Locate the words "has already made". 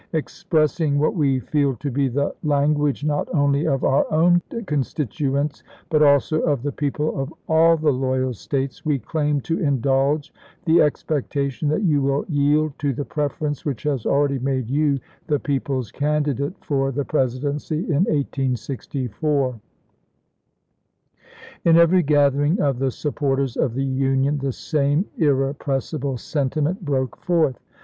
13.83-14.67